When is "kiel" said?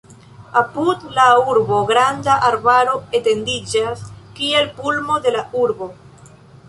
4.41-4.67